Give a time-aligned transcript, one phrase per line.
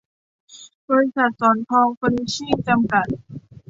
[0.89, 3.07] บริษัท ศรทองเฟอนิชชิ่ง จำกัด